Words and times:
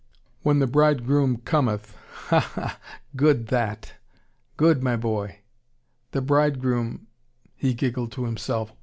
When 0.41 0.57
the 0.57 0.65
bridegroom 0.65 1.41
cometh! 1.45 1.95
Ha 2.31 2.39
ha! 2.39 2.79
Good 3.15 3.49
that! 3.49 3.93
Good, 4.57 4.81
my 4.81 4.95
boy! 4.97 5.41
The 6.09 6.23
bridegroom" 6.23 7.05
he 7.55 7.75
giggled 7.75 8.11
to 8.13 8.25
himself. 8.25 8.73